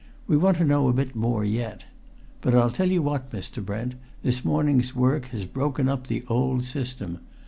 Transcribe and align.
We 0.25 0.35
want 0.35 0.57
to 0.57 0.65
know 0.65 0.87
a 0.87 0.93
bit 0.93 1.15
more 1.15 1.45
yet. 1.45 1.85
But 2.41 2.55
I'll 2.55 2.71
tell 2.71 2.89
you 2.89 3.03
what, 3.03 3.31
Mr. 3.31 3.63
Brent, 3.63 3.93
this 4.23 4.43
morning's 4.43 4.95
work 4.95 5.25
has 5.25 5.45
broken 5.45 5.87
up 5.87 6.07
the 6.07 6.23
old 6.27 6.63
system! 6.63 7.19